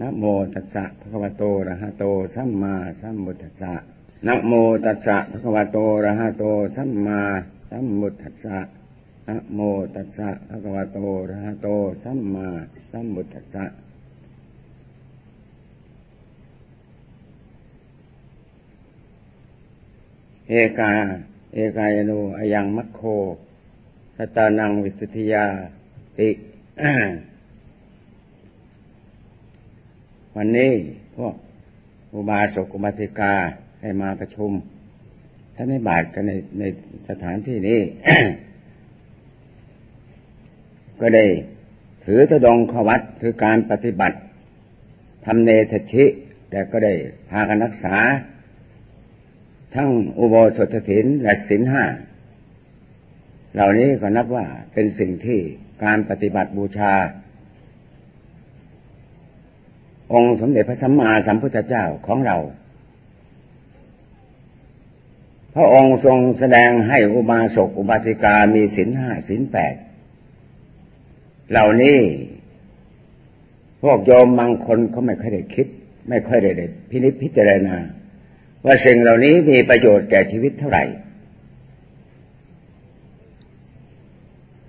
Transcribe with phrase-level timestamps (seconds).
[0.00, 3.74] นะโมตัสสะภะคะวะโตอะระหะโตสัมมาสัมพุทธัสสะ
[4.26, 4.52] นะโม
[4.84, 6.44] ตัสสะภะคะวะโตอะระหะโต
[6.76, 7.20] สัมมา
[7.70, 8.58] สัมพุทธัสสะ
[9.28, 9.60] นะโม
[9.94, 11.68] ตัสสะภะคะวะโตอะระหะโต
[12.02, 12.48] สัมมา
[12.90, 13.64] สัมพุทธัสสะ
[20.48, 20.92] เอกา
[21.54, 23.00] เอกายโนอยังมัคโค
[24.16, 25.46] สตานังวิสุทธิยา
[26.18, 26.30] ติ
[30.38, 30.72] วันนี้
[31.16, 31.34] พวก
[32.14, 33.34] อุบาสกอุบาสิกา
[33.80, 34.50] ให้มาประชุม
[35.54, 36.64] ท่านไม่บาทกันในใน
[37.08, 37.80] สถานที่นี้
[41.00, 41.24] ก็ได้
[42.04, 44.18] ถือตะดงขวัตคือการปฏิบัติ
[45.24, 46.04] ทำเนทชิ
[46.50, 46.92] แต่ก็ได้
[47.30, 47.96] พากันรักษา
[49.74, 51.84] ทั้งอุโบสถศีลและศีลห้า
[53.54, 55.38] เหล่านี้ก็นับว่าเป็นสิ่งที่
[55.84, 56.92] การปฏิบัติบูชา
[60.12, 62.38] องค์สมเด็จพระสัมมาสัมพุทธเจ้าของเรา
[65.54, 69.74] พระองค์ทรงแสดงให้อุบาสกอุบาสิกามีศีลห้าศีลแปด
[71.50, 71.98] เหล่านี้
[73.82, 75.66] พวกโยมบางคนเขาไม่ค่อยได้คิด
[76.08, 77.76] ไม่ค่อยได้ดพินิจพิจารณา
[78.64, 80.84] ว่าสิ่งเหล่านี้มีประโยชน์แก่ชีวิตเท่าไหร่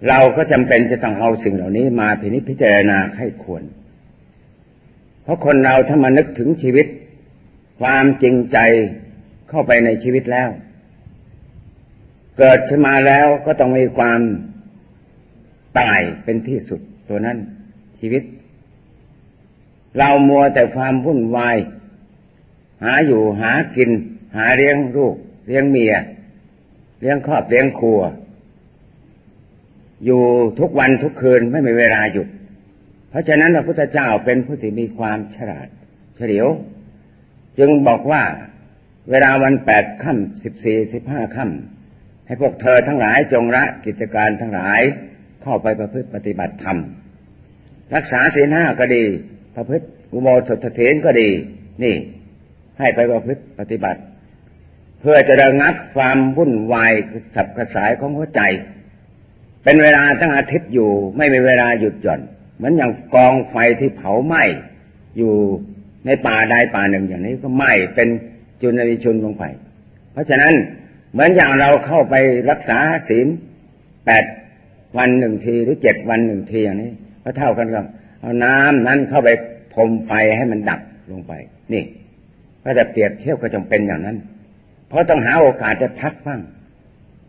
[0.08, 3.64] เราก็จำเป็นจะต้องเอาสิ่งเหล่านี้มาพินิจพิจารณาให้ควร
[5.28, 6.88] เพราะคนเราถ้ามานึกถึงชีวิต
[7.82, 8.58] ความจริงใจ
[9.50, 10.50] เข้าไปในชีวิตแล้ว
[12.38, 14.20] เกิดขึ้นมาแล้วก็ต้องมีความ
[15.80, 17.38] ตายเป็นที่สุดตัวนั้น
[18.00, 18.24] ชีวิต
[19.98, 21.58] เรามัวแต่ความวุ่นวาย
[22.84, 23.90] หาอยู่หากิน
[24.38, 25.16] หาเลี้ยงลูก
[25.48, 25.94] เลี้ยงเมีย
[27.02, 28.02] เลี้ยงครอบเลี้ยงครัว
[30.06, 30.22] อยู่
[30.60, 32.28] ทุกวันทุกคืนไม่มีเวลาหยุด
[33.18, 35.68] ราะฉะนั้นพระพุทธเจ้าเป็นผู้ที่มีความฉลาด
[36.16, 36.48] เฉลียว
[37.60, 38.24] จึงบอกว่า
[39.10, 44.82] เวลาวันแปดค่ำสิบสี่สิบห้าค่ำให้พวกเธอทั้งหลายจงละกิจการทั้งหลาย
[45.42, 46.78] เข้าไปประพฤติปฏิบัติธรรม
[47.96, 49.04] รักษาศีลห้าก็ดี
[49.56, 51.30] ประพฤติอุโบสถเถนก็ดี
[51.84, 51.96] นี่
[52.80, 54.02] ให้ไปประพฤติปฏิบัติ
[55.02, 56.92] เพื่อจะระงับความวุ่นวาย
[57.36, 58.42] สับกระสายของหัวใจ
[59.64, 62.22] เป็นเวลาตั้งอาทิตย์อยู่ ไม่มีเวลาหยุดหย่อน
[62.58, 64.44] เหมือนอย่างกองไฟที่เผาไหม้
[65.18, 65.34] อยู่
[66.06, 68.10] ในป่าใดป่าหนึ่งอย่างนี้ก็ไหม้เป็น
[68.62, 69.44] จุลวิชุนลงไป
[70.14, 70.54] เพราะฉะนั้น
[71.12, 72.16] เหมือนอย่างเราเข้าไป
[72.50, 72.78] รักษา
[73.10, 73.28] ศีล
[74.06, 74.26] แปด
[74.98, 76.92] วันหนึ่งทีหรือเจ็ดวันหนึ่งทีอย่างนี้
[77.24, 77.86] ก็เท่ากันกับ
[78.22, 79.30] เอาน้ำนั้นเข้าไป
[79.74, 80.80] พรมไฟให้มันดับ
[81.12, 81.34] ลงไป
[81.74, 81.84] นี่
[82.64, 84.18] ก็จะเปรียบเทียบก็จำเป็นอย่างนั้น
[84.88, 86.42] เพราะต้องหาโอกาสจะพักบ้าง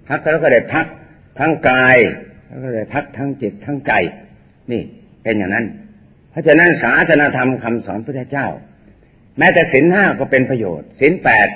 [0.09, 0.87] พักแล้วก็ได้พัก
[1.39, 1.97] ทั้งกาย
[2.47, 3.93] แล้วก็ได้พักทั้งจิตทั้งใจ
[4.73, 4.83] นี่
[5.29, 5.67] เป็นอย่างนั้น
[6.31, 8.49] เพราะฉะนั้นศาสนาธรรมคำสอนพระเจ้า
[9.39, 11.49] แม้แต่ศีลห้าก็เป็นประโยชน์ศีลแปด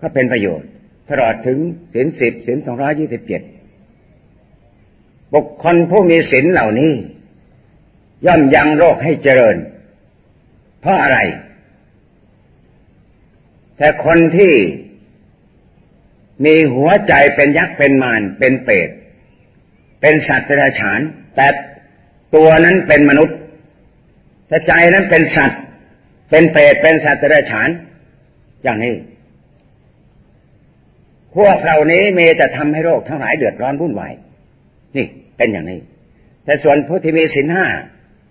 [0.00, 0.68] ก็เป็นประโยชน์
[1.10, 1.58] ตลอดถึง
[1.94, 3.42] ศีลสิบศีลสองร้อยี่สิบเจ็ด
[5.34, 6.92] บุคคลผู้มีศีลเหล่านี้
[8.26, 9.56] ย่อมยังโรคให้เจริญ
[10.80, 11.18] เพราะอะไร
[13.76, 14.54] แต่คนที่
[16.44, 18.90] มีหัวใจเป็นยักษ์เป็นมารเป็นเปรต
[20.00, 21.00] เป็นสัตว์เดรัจฉาน
[21.36, 21.46] แต่
[22.34, 23.36] ตัวนั้นเป็นมนุษย์
[24.48, 25.60] แต่ใจนั้นเป็นสัตว์
[26.30, 27.68] เป็นเปรตเป็นสัตว์เดรัจฉาน
[28.62, 28.94] อย่างนี้
[31.36, 34.12] พวกเหล่านี้มีแต่ทำให้โรคทั้งหลายเดือดร้อนวุ่นวาย
[34.96, 35.06] นี่
[35.36, 35.80] เป็นอย่างนี้
[36.44, 37.66] แต่ส่วนผู้ที่มีศีลห้า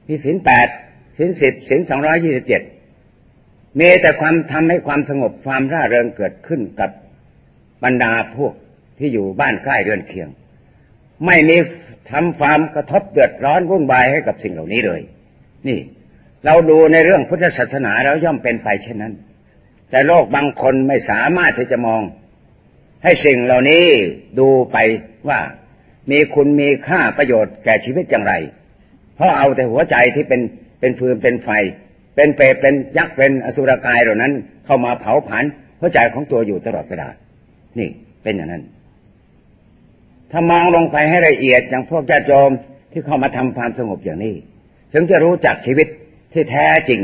[0.08, 0.68] มีศีลแปด
[1.18, 2.62] ศีลสิบศีลสองร้อยี่สิบเจ็ด
[3.80, 6.90] มีแต่ความทำให้ความสงบความร่าเริงเกิดขึ้นกับ
[7.84, 8.54] บรรดาพวก
[8.98, 10.30] ที่อยู่บ้านใกล้เรือนเคียง
[11.26, 11.58] ไม่มี
[12.12, 15.02] ทำความกระทบเดือดร้อนวุ่นวายให้กับสิ่งเหล่านี้เลย
[15.68, 15.80] นี่
[16.46, 19.14] เราดูในเรื่องพุทธศาสนาแล้วย่อมเป็นไปเช่นนั้น
[19.90, 22.02] แต่โลกบางคนไม่สามารถที่จะมอง
[23.04, 23.84] ให้สิ่งเหล่านี้
[24.40, 24.78] ดูไป
[25.30, 25.40] ว่า
[26.12, 28.34] มีคุณมีค่าประโยชน์แก่ชีวิตอย่างไร
[29.16, 30.42] เพราะเอาแต่หัวใจที่เป็น
[30.80, 31.50] เป็นฟืนเป็นไฟ
[32.16, 34.34] เป็นเปรตเป็นยักษ์เป็นอสุรกายเหล่านั้น
[34.66, 35.44] เข้ามาเผาผลาญ
[35.80, 37.08] หัวใจของตัวอยู่ตลอดเวลา
[37.80, 37.90] นี่
[38.24, 38.64] เป็นอย่างนั้น
[40.36, 42.52] ถ้ามองลงไปให้ละเอียดอย่างพวกญาติโยม
[42.92, 44.36] ที่เข้ามาทำความสงบอย่างนี้
[44.94, 45.88] ถึงจะรู้จักชีวิต
[46.34, 47.02] ที่แท้จริง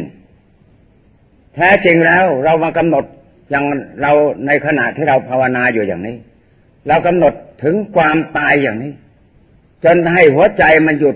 [1.56, 3.06] แท้จริงแล้วเรามากำหนด
[3.50, 3.66] อย่าง
[4.02, 4.12] เรา
[4.48, 6.18] ในขณะที่เราภาวนาอยู่อย่างนี้
[6.88, 7.34] เรากำหนด
[7.64, 8.94] ถึงความตายอย่างนี้
[9.86, 11.16] จนให้หัวใจมันหยุด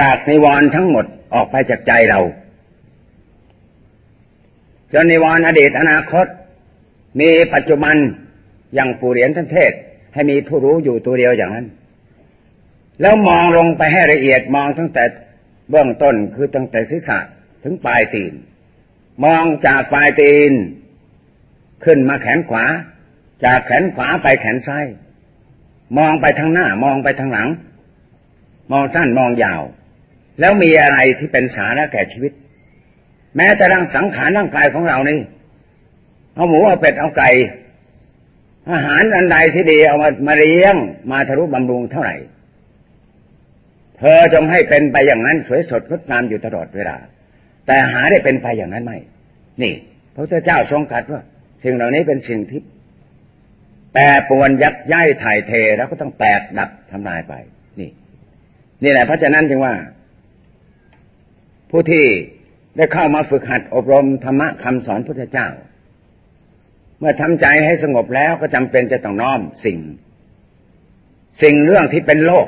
[0.00, 1.04] จากนิวรณ์ทั้งหมด
[1.34, 2.20] ออกไปจากใจเรา
[4.92, 6.26] จนนิวรณ์อดีตอนาคต
[7.20, 7.96] มีปัจจุบัน
[8.74, 9.72] อย่างปู่เหรียญท่านเทศ
[10.12, 11.66] ให้มีผู้รู้อยู่ตัวเดียวอย่างนั้น
[13.00, 15.04] แล้วมองลงไปให้ละเอียดมองตั้งแต่
[15.70, 17.18] เบื้องต้นคือตั้งแต่ศีรษะ
[17.62, 18.32] ถึงปลายตีน
[19.24, 20.52] มองจากปลายตีน
[21.84, 22.64] ขึ้นมาแขนขวา
[23.44, 24.86] จากแขนขวาไปแขนซ้าย
[25.98, 27.48] มองไปทางหน้ามองไปทางหลัง
[28.72, 29.62] มองสั้นมองยาว
[30.40, 32.32] แล้วมีอะไรที่เป็นสาระแก่ชีวิต
[33.36, 35.20] แม้แต่ร่างสังขารร่างกายของเรานี่
[36.34, 37.28] เอาหมูเอาเป็ดเอาไก่
[38.70, 40.74] อาหารอันใดที่ดีเอามามาเลี้ยง
[41.10, 42.16] มาทะลุบำรุงเท่าไหร่
[43.98, 46.96] เธอจงให้เป็นไปอย่างนั้นสวยสดงดงามอยู่ตลอดเวลา
[47.66, 48.98] แต่หาได้เป็นไปอย่างนั้นไม่
[49.62, 49.74] นี่
[50.14, 51.22] พระเจ้าทรงกัดว่า
[51.64, 52.60] สิ่งเหล่านี้เป็นสิ่งที่
[53.92, 57.34] แปรปวนยักย้ายถ่ายเทแล้วก็ต้องแตกดับทำลายไป
[57.80, 57.90] นี่
[58.82, 59.74] นี่แหละเพราะฉะนั้นจึงว่า
[61.70, 62.04] ผู้ที่
[62.76, 65.48] ได้เข้ามาฝึกหัดอบรมธรรมะคำสอนพุทธเจ้า
[67.02, 69.78] เมื่อทำใจให้สงบแล้วก็จำเป็นจะต้องน้อมสิ่ง
[71.42, 72.46] สิ่งเรื่องที่เป็นโลก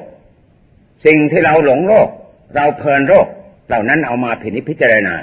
[1.06, 2.09] สิ่งที่เราหลงโลก
[2.56, 3.27] เราเพลินโลก
[3.69, 5.15] เหล่านั้นเอามาพินิจพิจารณา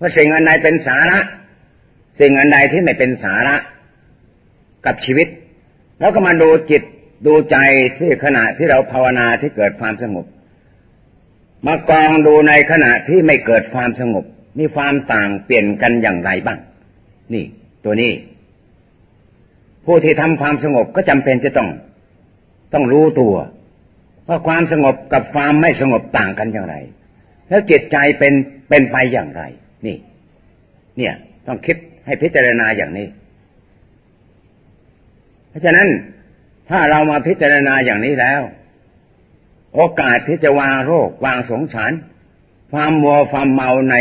[0.00, 1.18] ว่าสิ่งอันใดเป็นสาระ
[2.20, 3.56] สิ่งอันใดที่ไม่เป็นสาระ
[4.86, 5.28] กับชีวิต
[6.00, 6.82] แล้วก็มาดูจิต
[7.26, 7.56] ดูใจ
[7.98, 10.26] ที่ขณะที่เราภาวนาที่เกิดความสงบ
[11.66, 14.24] มากองดูในขณะที่ไม่เกิดความสงบ
[14.58, 16.58] มีความต่างเปลี่ยนกันอย่างไรบ้าง
[17.34, 17.44] นี่
[17.86, 18.12] ตัวนี้
[19.84, 21.68] ผู้ที่ทำความสงบก็จำเป็นจะต้อง
[22.72, 23.34] ต้องรู้ตัว
[24.28, 26.76] ว่าความสงบกับความไม่สงบต่างกันอย่างไร
[27.48, 28.32] แล้วจิตใจเป็น
[28.68, 29.42] เป็นไปอย่างไร
[29.86, 29.96] นี่
[30.96, 31.14] เนี่ย
[31.46, 33.06] ต้องคิดให้พิจารณาอย่างนี้
[35.48, 35.88] เพราะฉะนั้น
[36.70, 38.42] ถ้าเรามาพิจารณาอย่างนี้แล้ว
[39.74, 41.92] โอกาสที่จะวางโรควางสงสาร
[42.72, 43.96] ความมัวความเมาใน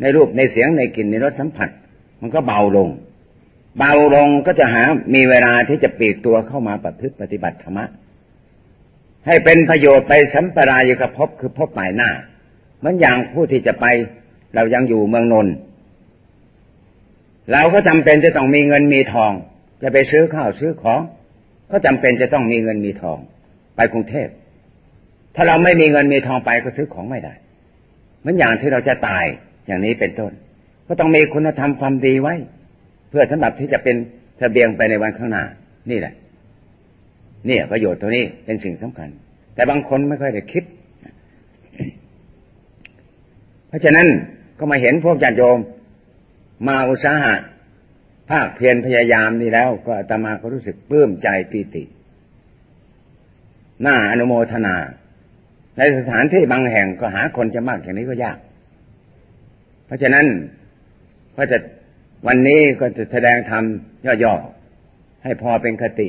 [0.00, 1.68] ในรูปในเสียงในกลิ่นในรสสัมผัส
[2.20, 2.88] มันก็เบาลง
[3.78, 4.82] เบาลงก็จะหา
[5.14, 7.86] มีเวลาที่จะปีกตัวเข้ามาประพฤติปฏิบัติธรรมะ
[9.26, 12.10] ให้เป็นประโยชน์ไปสัมปรายกับพบคือพบหมายหน้า
[12.78, 13.86] เหมือนอย่างผู้ที่จะไป
[14.54, 15.54] เรายังอยู่เมืองนนท์
[17.52, 19.32] เราก็จำเป็นจะต้องมีเงินมีทอง
[19.82, 21.00] จะไปซื้อข้าวซื้อของ
[21.70, 23.18] ก็จำเป็นจะต้องมีเงินมีทอง
[23.76, 24.28] ไปกรุงเทพ
[25.34, 27.34] ถ้าเราไม่มีเงินมีทองไปก็ซื้อของไม่ได้
[28.20, 29.24] เหมือนอย่างที่เราจะตาย
[29.66, 30.32] อย่างนี้เป็นต้น
[30.88, 32.34] ก็ต้องมีคุณธรรมความดีไว้
[33.08, 33.96] เพื่อสำหรับที่จะเป็น
[34.38, 35.44] เสบียงไปในวันข้างหน้า
[35.90, 36.14] นี่แหละ
[37.46, 39.08] เนี่ยประโยชน์ตัวนี้เป็นสิ่งสำคัญ
[39.54, 40.64] แต่บางคนไม่ค่อยได้คิด
[43.68, 44.06] เพราะฉะนั้น
[44.58, 45.58] ก็มาเห็นพวกญาติโยม
[46.66, 47.34] มาอุตสาหะ
[48.30, 51.82] ภาคเพียรพยายามนี่แล้ว ก็อาตมาก็รู้สึกปลื้มใจปีติ
[53.82, 54.76] หน่าอนุโมทนา
[55.76, 58.38] ในสถานที่บางแห่งก็หาคนจะมากอย่างนี้ก็ยาก
[59.86, 60.26] เพราะฉะนั้น
[61.38, 61.58] ก็จะ
[62.26, 63.64] วันนี้ก็จะแสดงธรรม
[64.24, 66.08] ย่อๆให้พอเป็นคติ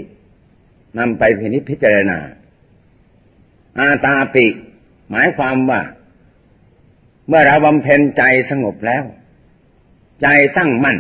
[1.00, 2.20] นำไปพินิจพิจารณา
[3.78, 4.48] อาตาปิ
[5.10, 5.82] หมายความว่า
[7.28, 9.04] เมื่อเราบำเพ็ญใจสงบแล้ว
[10.22, 10.28] ใจ
[10.58, 10.98] ตั้งมั่น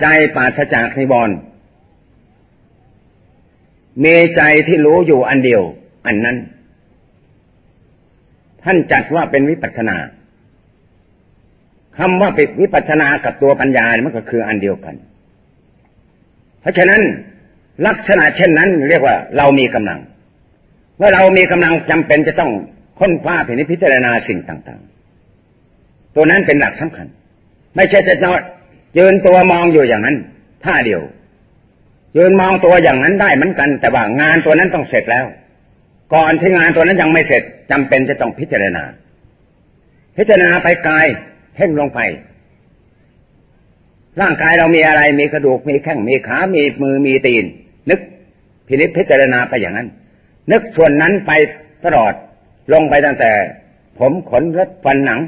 [0.00, 1.30] ใจปราศจากนิบอน
[4.04, 5.62] มีใจที่รู้อยู่อันเดียว
[6.06, 6.36] อันนั้น
[8.64, 9.96] ท่านจัดว่าเป็นวิปัสสนา
[11.98, 14.94] คำว่าปิดวิปัสนากับตัวปัญญามันก็คืออันเดียวกัน
[16.60, 17.00] เพราะฉะนั้น
[17.86, 19.98] ลักษณะเช่นนั้นเรียกว่าเรามีกำลัง
[20.98, 22.50] เมื่อเรามีกำลังจำเป็นจะต้อง
[22.98, 23.36] ค้นคว้า
[23.70, 24.80] พิจารณาสิ่งต่าง
[25.48, 27.06] ๆ ตัวนั้นเป็นหลักสำคัญ
[27.76, 28.40] ไม่ใช่จะนอน
[28.98, 30.16] ยืนตัวมองอยู่อย่างนั้น
[30.64, 31.02] ท่าเดียว
[32.16, 35.26] ยืนมองตัวอย่างนั้นได้เหมือนกัน แต่ว่างานตัวนั้นต้องเสร็จแล้ว
[36.14, 38.84] ก่อนที่งานตัวนั้นยังไม่เสร็จจำเป็นจะต้องพิจารณา
[40.16, 41.06] พิจารณาไปกาย
[41.54, 42.00] เพ่งลงไป
[44.20, 47.44] ร่างกายเรามีอะไรมีกระดูกมีแข้งมีขา มีมือมีตีน
[47.90, 48.00] นึก
[48.66, 49.88] พินิจพิจารณาไปอย่างนั้น
[50.52, 51.32] นึกส่วนนั้นไป
[51.84, 52.12] ตลอด
[52.72, 53.30] ลงไปตั้งแต่
[53.98, 55.20] ผมขนเล็บฟันหนัง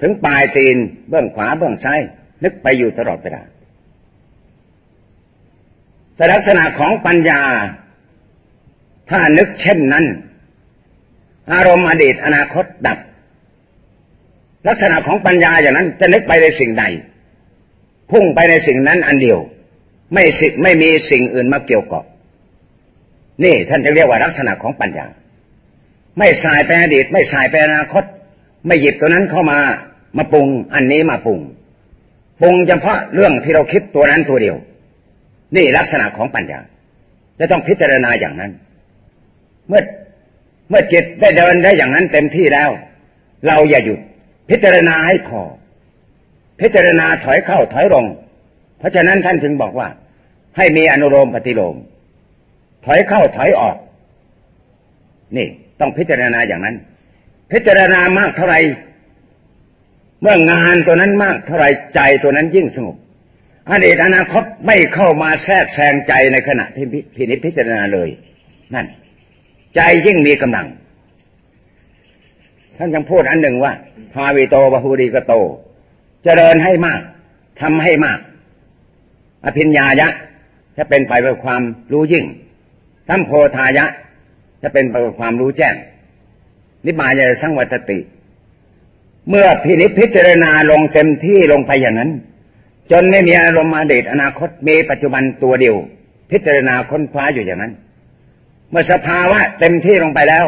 [0.00, 0.76] ถึงปลายตีน
[1.08, 2.00] เบื้องขวาเบื้องซ้าย
[2.44, 3.42] นึกไปอยู่ตลอดเวลา
[6.16, 7.40] แต่ลักษณะของปัญญา
[9.10, 10.04] ถ้านึกเช่นนั้น
[11.52, 12.98] อารมณ์อดีตอนาคตดับ
[14.66, 16.84] ลักษณะของปัญญาอย่างนั้นจะนึกไปในสิ่งใด
[18.10, 19.38] พุ่งไปในสิ่งนั้นอันเดียว
[20.14, 22.04] ไม่สิไม่มีสิ่งอื่นมาเกี่ยวกับ
[23.44, 25.06] นี่ท่านจะเรียกว่าลักษณะของปัญญา
[26.18, 28.04] ไม่สายไปอดีต ไม่สายไปอนาคต
[28.66, 29.58] ไม่หยิบตัวนั้นเข้ามา
[30.16, 31.40] มาปรุงอันนี้มาปรุง
[32.40, 34.56] ปรุงเฉพาะเรื่องที่เราคิดตัวนั้นตัวเดียว
[35.56, 36.60] นี่ลักษณะของปัญญา
[37.38, 38.52] จะต้องพิจารณาอย่างนั้น
[39.68, 39.82] เมื่อ
[40.68, 42.70] เมื่อจิตได้เดินได้อย่างนั้นเต็มที่แล้ว
[43.46, 44.00] เราอย่าหยุด
[44.50, 45.42] พิจารณาให้พอ
[46.60, 48.06] พิจารณาถอยเข้าถอยลง
[48.78, 49.88] เพราะฉะนั้นท่านจึงบอกว่า
[50.56, 51.76] ให้มีอนุโลมปฏิโลม
[52.84, 53.76] ถอยเข้าถอยออก
[55.36, 55.48] นี่
[55.80, 56.76] ต้องพิจารณาอย่างนั้น
[57.52, 58.56] พิจารณามากเท่าไร
[60.22, 62.96] เมื่องานตัวนั้นมากเท่าไรใจตัวนั้นยิ่งสงบ
[63.70, 66.86] อดีตอนาคตไม่เข้ามาแทรกแซงใจในขณะที่
[67.16, 68.08] พินิจพิจารณาเลย
[68.74, 68.86] นั่น
[69.76, 70.66] ใจยิ่งมีกำลัง
[72.78, 73.72] ท่านยังพูดอันหนึ่งว่า
[74.12, 75.34] ภาวิโตบาหูดีกโต
[76.24, 77.00] เจริญให้มาก
[77.60, 78.18] ทำให้มาก
[79.44, 80.08] อภิญญายะ
[80.76, 82.24] จะเป็นไปเพื่อความรู้ยิ่ง
[83.08, 83.86] สัมโพธายะ
[84.62, 85.74] จะเป็นไปเพื่อความรู้แจ้ง
[86.86, 87.98] นิบายะสังวัตติ
[89.28, 92.10] เมื่อพินิจพิจารณาลงเต็มที่ลงไปอย่างนั้น
[92.90, 95.76] จนไม่มีอารมณ์อดีตอนาคตมีปัจจุบันตัวเดียว
[96.30, 97.72] พิจารณาค้นคว้าอยู่อย่างนั้น
[98.70, 100.46] เมื่อสภาวะเต็มที่ลงไปแล้ว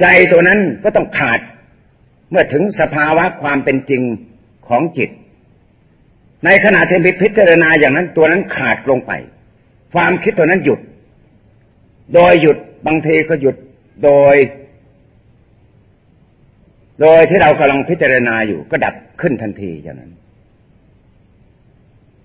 [0.00, 1.40] ใจตัวนั้นก็ต้องขาด
[2.30, 4.02] เมื่อถึงสภาวะความเป็นจริง
[4.68, 5.10] ของจิต
[6.44, 9.12] ในขณะที่พิจารณาอย่างนั้นตัวนั้นขาดลงไป
[9.94, 10.80] ความคิดตัวนั้นหยุด
[12.14, 13.56] โดยหยุดบางทีก็หยุด
[14.04, 14.36] โดย
[17.00, 20.12] โดยที่เรากำลังพิจารณาอยู่ ก็ดับขึ้นทันทีอย่างนั้น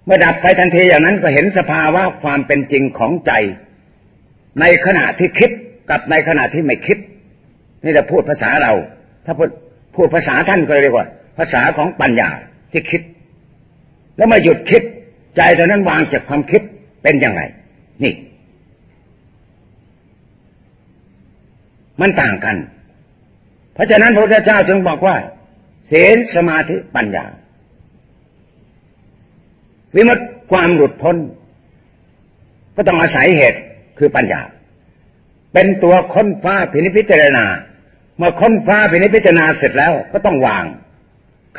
[0.06, 3.32] เมื่อดับไปทันทีอย่างนั้นก็เห็นสภาวะความเป็นจริงของใจ
[4.60, 5.51] ในขณะที่คิด
[5.90, 6.98] กับในขณะที่ไม่คิด
[7.84, 8.74] นี่จะพูดภาษาเรา
[9.26, 9.50] ถ้าพูด
[9.96, 11.08] พูดภาษาท่านก็เรียกว่า
[11.38, 12.30] ภาษาของปัญญา
[12.72, 13.02] ที่คิด
[14.18, 14.84] แล้วมาหยุดคิด
[15.36, 16.62] ใจตอนนั้นวางจากความคิด
[17.04, 17.42] เป็นอย่างไร
[18.04, 18.14] นี่
[22.02, 22.56] มันต่างกัน
[23.74, 25.16] เพราะฉะนั้นพระพุทธเจ้าจึงบอกว่า
[25.92, 27.26] ศีลสมาธิปัญญา
[29.96, 30.20] วิมุต
[30.52, 31.18] ความหลุดพ้น
[32.76, 33.60] ก็ต้องอาศัยเหตุ
[33.98, 34.42] คือปัญญา
[35.54, 37.46] เป็นตัวค้นฟ้าพินิพิจารณา
[38.22, 40.66] เมื่อค้นฟ้าพินิพิจารณาเสร็จแล้วก็ต้องวาง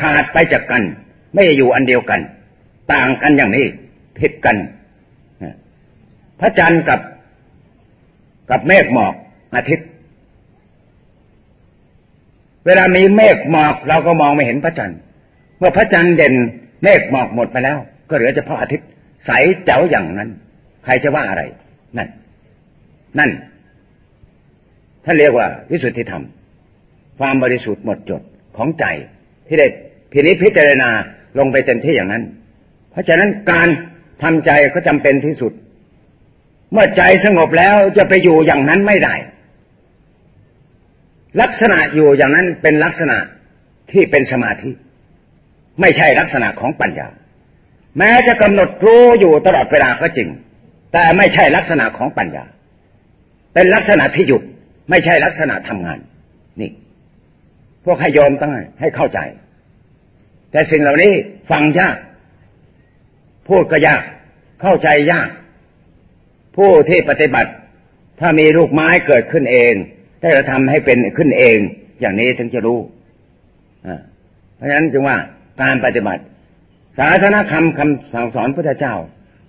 [0.00, 0.83] ขาดไปจากกัน
[1.35, 2.21] ไม่อยู่อันเดียวกัน
[2.92, 3.66] ต่างกันอย่างนี้
[4.19, 4.57] ผิดกัน
[6.40, 7.00] พระจันทร์กับ
[8.50, 9.14] กับเมฆหมอก
[9.57, 9.88] อาทิตย์
[12.66, 14.99] เวลามีเมฆหมอกเราก็มองไม่เห็นพระจันทร์
[15.59, 16.35] เมื่อพระจันทร์เด่น
[16.83, 17.78] เมฆหมอกหมดไปแล้ว
[18.09, 18.88] ก็เหลือเฉพาะอาทิตย์
[19.26, 19.31] ใส
[19.64, 20.31] เจ๋วอย่างนั้น
[20.85, 21.42] ใครจะว่าอะไร
[21.97, 22.09] นั่น
[23.19, 23.31] นั่น
[25.04, 26.25] ท่านเรียกว่าวิสุทธิธรรม
[27.23, 28.23] ความบริสุทธิ์หมดจด
[28.57, 28.85] ของใจ
[29.47, 29.67] ที่ได้
[30.12, 30.91] พินิจพิจารณา
[31.38, 32.25] ลงไปเต็มที่อย่างนั้น
[32.91, 33.69] เพราะฉะนั้นการ
[34.23, 35.52] ทำใจก็จำเป็นที่สุด
[36.73, 39.14] เมื่อใจสงบแล้วจะไปอยู่อย่างนั้นไม่ได้
[41.43, 43.17] ลักษณะอยู่อย่างนั้นเป็นลักษณะ
[43.93, 44.71] ที่เป็นสมาธิ
[45.81, 47.09] ไม่ใช่ลักษณะของปัญญา
[47.99, 50.29] แม้จะกำหนดรู้อยู่ตลอดเวลาก็จริง
[50.93, 52.45] แต่ไม่ใช่ลักษณะของปัญญา
[53.55, 54.43] เป็นลักษณะที่หยุด
[54.91, 55.99] ไม่ใช่ลักษณะทำงาน
[57.85, 59.21] พวกให้ยอมตั้งให้เข้าใจ
[60.51, 61.12] แต่สิ่งเหล่านี้
[61.51, 61.97] ฟังยาก
[63.49, 64.03] พูดก็ยาก
[64.62, 65.29] เข้าใจยาก
[66.57, 67.51] ผู้ที่ปฏิบัติ
[68.21, 69.73] ถ้ามีลูกไม้เกิดขึ้นเอง
[70.21, 71.59] ได้เราทำให้เป็นขึ้นเอง
[72.01, 72.81] อย่างนี้ถึงจะรู้
[74.57, 75.17] เพราะฉะนั้นจึงว่า
[75.62, 76.23] การปฏิบัติ
[76.99, 78.97] ศาสนาคำคำสั่งสอนพระเจ้า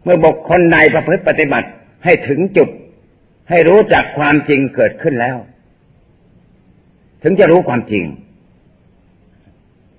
[0.03, 1.67] เมื่อบุคคลใดประพฤติปฏิบัติ
[2.05, 2.69] ให้ถึงจุด
[3.49, 5.37] ให้รู้จักความจริงเกิดขึ้นแล้ว
[7.23, 8.05] ถึงจะรู้ความจริง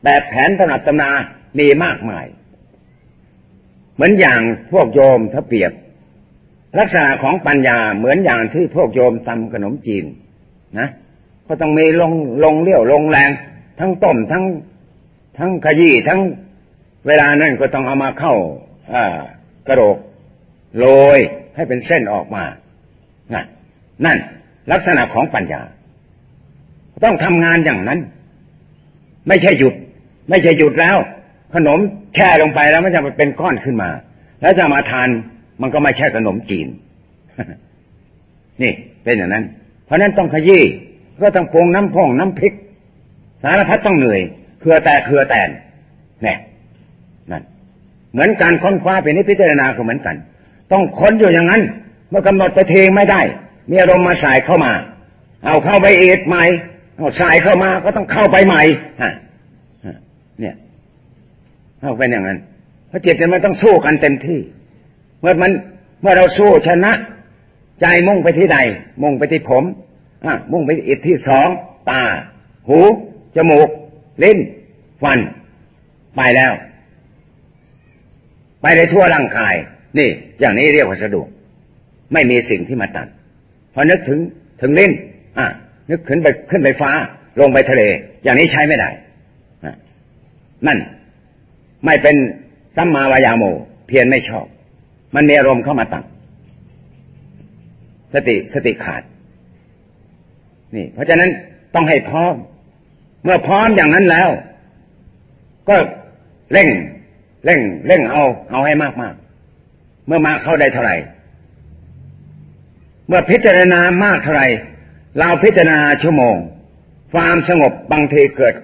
[0.05, 1.11] แบบแผนตำรับตำนา
[1.59, 2.27] มีมากมาย
[3.95, 4.41] เหมือนอย่าง
[4.73, 5.73] พวกโยมถ้าเปรียบ
[6.79, 10.05] ลักษณะของปัญญาเหมือนอย่างที่พวกโยมทำขนมจีน
[10.79, 10.89] นะ
[11.47, 12.13] ก็ต้องมีลง
[12.45, 13.31] ลงเลี้ยวลงแรง
[13.81, 14.45] ทั้งต้มทั้ง
[15.39, 16.21] ทั้งขยี้ทั้ง
[17.07, 18.35] เวลานั้นก็ต้องเอามาเข้า
[19.69, 19.97] กระโดก
[20.79, 21.19] โรย
[21.57, 22.45] ให้เป็นเส้นออกมา
[23.35, 23.47] นั่น
[24.05, 24.19] นั่น
[24.73, 25.63] ลักษณะของปัญญา
[27.05, 28.01] ต้องทำงานอย่างนั้น
[29.29, 29.75] ไม่ใช่หยุด
[30.31, 30.97] ไม่ใช่หยุดแล้ว
[31.55, 31.79] ขนม
[32.15, 33.91] แช่ลงไปแล้วมันจะเป็นก้อนขึ้นมา
[34.41, 35.09] แล้วจะมาทาน
[35.61, 36.67] มันก็ไม่ใช่ขนมจีน
[38.63, 38.73] นี่
[39.05, 39.45] เป็นอย่างนั้น
[39.85, 40.63] เพราะนั้นต้องขยี้
[41.23, 42.55] ก็ต้องปรุงน้ำพองน้ำพริก
[43.43, 44.21] สารพัดต้องเหนื่อย
[44.61, 45.49] เครือแต่เครือแตน
[46.23, 46.39] เนี่ย
[47.31, 47.43] นั่น
[48.13, 50.17] เหมือนการค้นคว้าเป็นนิพิจารณาก็เหมือนกัน
[50.73, 51.63] ต้องค้นอยู่อย่างนั้น
[52.11, 53.21] เมื่อกำหนดไปเทงไม่ได้
[53.71, 54.73] มีอารมณ์มาสายเข้ามา
[55.45, 56.45] เอาเข้าไปเอ็ดใหม่
[56.97, 58.63] เอาสายเข้ามาก็ต้องเข้าไปใหม่
[59.03, 59.13] ฮะ
[60.41, 60.55] เนี่ย
[61.81, 62.39] เอาเป็นอย่างนั้น
[62.89, 64.41] เพราะจิตมันต้องสู้กันเต็มที่
[65.21, 65.53] เมื่อมัน
[66.01, 66.93] เมื่อเราสู้ชนะ
[67.81, 68.59] ใจมุ่งไปที่ใด
[69.03, 69.65] มุ่งไปที่ผม
[70.25, 71.49] อะมุ่งไปอีกที่สอง
[71.91, 72.03] ตา
[72.69, 72.79] หู
[73.37, 73.69] จมูก
[74.23, 74.39] ลิ้น
[75.03, 75.19] ฟัน
[76.17, 76.53] ไปแล้ว
[78.63, 79.55] ไปในทั่วร่างกาย
[79.99, 80.09] นี่
[80.41, 81.29] อย่างนี้เรียกว่าสะดวก
[82.13, 83.09] ไม่มีสิ่งที่มาตัด
[83.75, 84.19] พอนึกถึง
[84.61, 84.93] ถึงลิ้น
[85.39, 85.47] อะ
[85.91, 86.91] นึกขึ้นไปขึ้นไปฟ้า
[87.41, 87.83] ลงไปทะเล
[88.25, 88.91] อย่างนี้ใช้ไม่ได้
[90.67, 90.79] นั่น
[91.85, 92.17] ไม่เป็น
[92.77, 93.45] สัมมาวายาโม
[93.87, 94.47] เพียรไม่ชอบ
[95.15, 96.05] มันมีอารมณ์เข้ามาตั้ง
[98.15, 99.03] สติสติขาด
[100.75, 101.31] นี่ เพราะฉะนั้น
[101.75, 102.35] ต้องให้พร้อม
[103.25, 104.29] เมื่อพร้อมอย่างนั้นแล้ว
[105.69, 105.77] ก็
[106.53, 106.69] เร่ง
[107.45, 109.15] เร่ง เร่งเอา เอาให้มากมาก
[110.07, 110.97] เมื่อมากเข้าได้เท่าไหร่
[113.07, 114.49] เมื่อพิจารณามากเท่าไหร่
[115.19, 116.37] เราพิจารณาชั่วโมง
[117.13, 118.55] ความสงบบางทีเกิด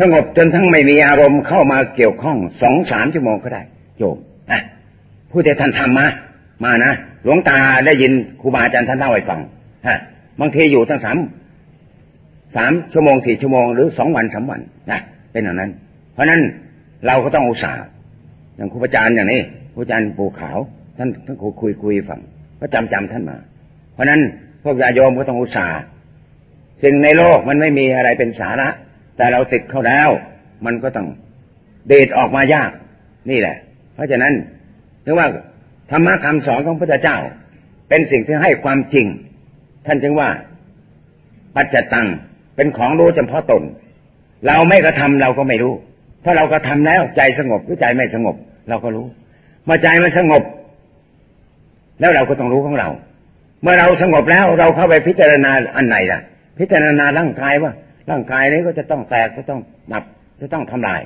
[0.00, 3.62] สงบจนทั้งไม่มีอารมณ์เข้ามาเกี่ยวข้องสองสามชั่วโมงก็ได้
[3.98, 4.16] โยม
[4.52, 4.60] นะ
[5.30, 6.06] ผู้ที่ท่านทำมา
[6.64, 9.40] มานะหลวงตาได้ยินครูบาอาจารย์ท่านเล่าให้ฟัง
[9.86, 9.98] ฮะ
[10.40, 11.16] บางทีอยู่ทั้งสาม
[12.56, 14.60] สามชั่วโมงสี่ชั่วโมงหรือสองวันสามวัน
[14.90, 15.00] นะ
[15.32, 15.70] เป็นอย่างนั้น
[16.12, 16.40] เพราะนั้น
[17.06, 17.84] เราก็ต้องอุตส่าห์
[18.56, 19.40] อย่างครูอาจารย์อย่างนี้
[19.74, 20.58] ครูอาจารย์ปูขาว
[20.98, 22.20] ท่านท่านคุยคุยคุยฟัง
[22.60, 23.36] ก็จำจำท่านมา
[23.94, 24.20] เพราะนั้น
[24.64, 25.80] พวกญาโยมก็ต้องอุตส่าห์
[26.82, 28.68] สิ่งในโลกมันไม่มีอะไรเป็นสาระ
[29.16, 30.08] แต่เราติดเข้าแล้ว
[30.66, 31.06] มันก็ต้อง
[31.88, 32.70] เดดออกมายาก
[33.30, 33.56] นี่แหละ
[33.94, 34.32] เพราะฉะนั้น
[35.04, 35.28] ถึงว่า
[35.90, 37.18] ธรรมะคำสอนของพระเจ้า
[37.88, 39.06] เป็นสิ่งที่ให้ความจริง
[39.86, 40.28] ท่านจึงว่า
[41.56, 42.06] ปัจจตัง
[42.56, 43.62] เป็นของรู้เฉพาะตน
[44.46, 45.74] เราไม่กระทำเราก็ไม่รู้
[46.24, 48.36] ถ้าเรากระทาแล้วใจสงบหรือใจไม่สงบ
[48.68, 49.06] เราก็รู้
[49.64, 50.42] เมื่อใจมันสงบ
[52.00, 52.88] แล้วเราก็ต้องรู้ของเรา
[53.62, 56.20] เมื่อเราสงบแล้วเราเข้าไปพิจารณาอันไหนล่ะ
[56.58, 57.72] พิจารณาร่างกายว่า
[58.10, 59.60] ร่างกายนี้ก็จะต้องแตกจะต้อง
[59.92, 60.04] ดับ
[60.40, 61.02] จะต้องทำลาย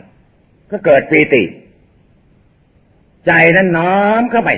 [0.70, 1.42] ก็เกิดปีติ
[3.26, 4.50] ใจนั้นน้อมเข้าไป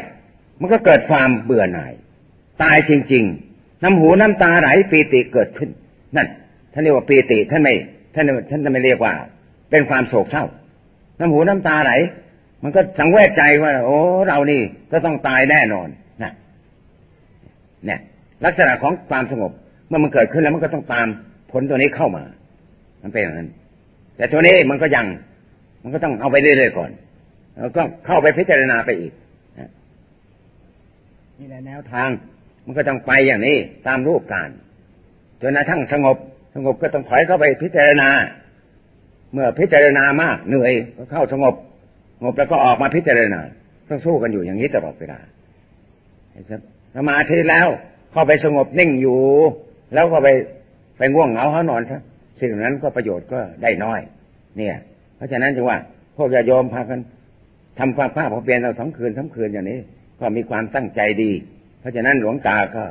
[0.61, 1.93] มันก็เกิดความเบื่อหน่าย
[2.63, 3.25] ตายจริง
[3.55, 5.71] ๆ น้ำหูน้ำตาไหลปีติเกิดขึ้น
[6.17, 6.29] นั่น
[6.73, 7.75] ท่านเรียกว่าปีติท่านไม่
[8.15, 9.15] ท่านท่านไม่เรียกว่า
[9.71, 10.45] เป็นความโศกเศร้า
[11.19, 11.93] น้ำหูน้ำตาไหล
[12.63, 14.61] มันก็สังเวชใจว่า โอ้ เรานี่
[14.93, 15.89] ก็ต้องตายแน่นอน
[17.87, 18.01] เนี่ย
[18.45, 19.53] ลักษณะของความสงบ
[19.89, 21.07] เมื่อมันเกิดขึ้นแล้วมันก็ต้องตาม
[21.53, 22.25] ผลตัวนี้เข้ามา
[23.03, 23.49] มันเป็นอย่างนั้น
[24.17, 25.07] แต่ตัวนี้มันก็ยัง
[25.83, 26.91] มันก็ต้องเอาไปเรื่อยๆก่อน
[27.59, 29.13] แล้วก็เข้าไปพิจารณาไปอีก
[31.39, 32.09] นี่แหละแนวทาง
[32.67, 33.57] มันก็ต้องไปอย่างนี้
[33.87, 34.49] ตามรูปการ
[35.41, 36.17] จนกระทั่งสงบ
[36.55, 38.09] สงบก็ต้องถอยเข้าไปพิจารณา
[39.33, 41.55] เมื่อพิจารณามากเหนื่อยก็เข้าสงบ
[42.17, 43.41] สงบแล้วก็ออกมาพิจารณา
[43.89, 45.19] ต้องสู้กันอยู่อย่างนี้ตลอดเวลา
[46.97, 47.69] สมาธิแล้ว
[48.13, 49.21] เข้าไปสงบนิ่งอยู่
[49.95, 50.29] แล้วก็ไป
[50.99, 52.01] ไปง่วงเหงาเขานอนซะ
[52.41, 54.01] สิ่งนั้นก็ประโยชน์ก็ได้น้อย
[54.57, 54.77] เนี่ย
[55.17, 55.79] เพราะฉะนั้นจึงว่า
[56.17, 57.01] พวกญาโยมพากัน
[57.79, 59.79] ทำความภาคพอเพียรเราสองคืนสาคืนอย่างนี้
[60.21, 61.31] ก็มีความตั้งใจดี
[61.81, 62.85] เพราะฉะนั้นหลวงตาก็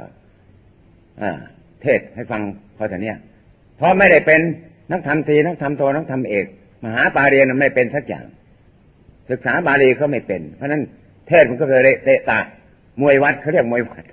[1.81, 2.41] เทศให้ฟัง
[2.77, 3.17] พอแต่เนี้ย
[3.77, 4.41] เพราะไม่ได้เป็น
[4.91, 6.45] นักธรรมตีนักธรรมโทนักธรรมเอก
[6.83, 8.25] มหาปาเรียนไม่เป็นสักอย่าง
[9.29, 10.81] ศึกษาบาลีก็ไม่เป็น เพราะนั้น
[11.27, 12.39] เทศมันก็เลยเตะตา
[13.01, 14.03] มวยวัดเขาเรียกมวยวัด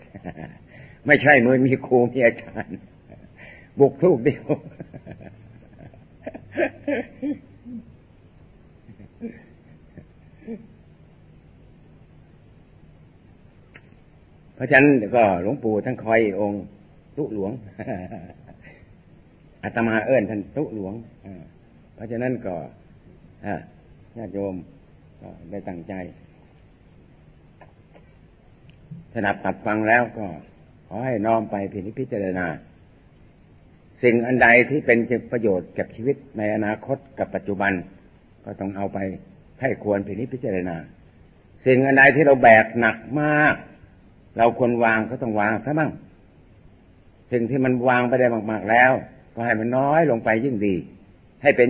[1.07, 2.79] ไม่ใช่มือมีครูมีอาจารย์
[3.79, 4.45] บุกทุกเดียว
[14.55, 16.65] เพราะฉะนั้นก็หลวงปู่ท่านคอยองค์
[17.17, 17.53] ตุหลวง
[19.63, 20.95] อาตมาเอิญท่านตุหลวง
[21.95, 22.55] เพราะฉะนั้นก็
[24.17, 24.55] ญาติโยม
[25.21, 25.95] ก็ได้ตั้งใจ
[29.13, 30.27] ถนับตับฟังแล้วก็
[30.89, 31.57] ขอให้น้อมไป
[31.99, 32.47] พิจารณา
[34.03, 34.99] สิ่งอันใดที่เป็น
[35.33, 37.73] ประโยชน์กับชีวิตในอนาคตกับปัจจุบัน
[38.45, 38.99] ก็ต้องเอาไป
[39.61, 39.99] ให้ควร
[40.33, 40.77] พิจารณา
[41.67, 43.55] สิ่งอันใดที่เราแบกหนักมาก
[44.39, 45.91] เราควรวางก็ต้องวางซะบ้าง
[47.33, 48.93] สิ่งที่มันวางไปได้มากๆแล้ว
[49.35, 50.75] ก็ให้มันน้อยลงไปยิ่งดี
[51.43, 51.69] ให้เป็น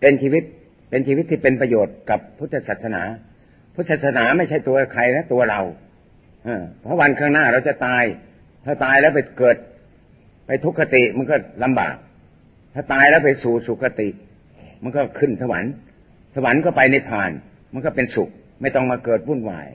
[0.00, 0.42] เป็นชีวิต
[0.90, 3.02] เป็นชีวิตที่เป็นประโยชน์กับพุทธศาสนา
[3.74, 5.60] พุทธศาสนาไม่ใช่ตัวใครนะตัวเรา
[6.80, 8.04] เพราะวันข้างหน้าเราจะตาย
[8.64, 9.56] ถ้าตายแล้วไปเกิด
[10.46, 11.96] ไปทุกขติมันก็ลำบาก
[12.74, 14.08] ถ้าตายแล้วไปสู่สุขติ
[14.82, 15.72] มันก็ขึ้นสวรรค์
[16.34, 17.30] สวรรค์ก็ไปในผ่าน
[17.74, 18.28] มันก็เป็นสุข
[18.60, 19.68] ไม่ต้องมาเกิดวุ่นวาย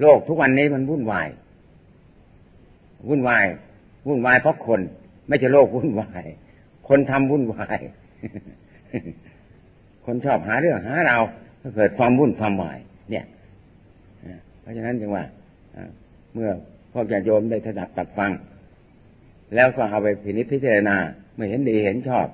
[0.00, 1.28] โลกทุกวันนี้มันวุ่นวาย
[3.08, 3.46] วุ่นวาย
[4.08, 4.80] วุ่นวายเพราะคน
[5.28, 6.24] ไม่ใช่โลกวุ่นวาย
[6.88, 7.78] คนทำวุ่นวาย
[10.06, 11.18] คนชอบหาเรื่องหาเรา
[11.62, 12.78] ก็เกิดความวุ่นความวาย
[13.10, 13.24] เนี่ย
[14.60, 15.24] เพราะฉะนั้นจึงว่า
[16.34, 16.50] เมื่อ
[16.92, 18.32] พวกญาติโยมได้ถนัดตัดฟัง
[19.54, 20.96] แล้วก็เอาไปพินิจพิจารณา
[21.34, 22.26] เมื่อเห็นดีเห็นชอบ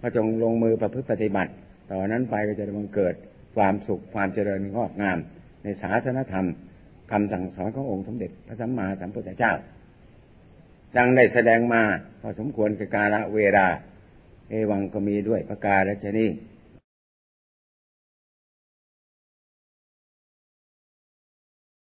[0.00, 1.52] ก็จงลงมือประพฤติปฏิบัติ
[1.90, 3.14] ต่อนนั้นไปก็จะบังเกิด
[3.56, 5.18] ความสุขความเจริญงอกงาม
[5.62, 6.46] ในศาสนธรรม
[7.10, 9.52] คำสั่งสอนขององค์สมเด็จพระสัมมาสัมพุทธเจ้า
[10.96, 11.82] ดังได้แสดงมา
[12.20, 13.66] พอสมควรกับกาลเวลา
[14.48, 16.28] เอวังก็มีด้วยประกาศชนี้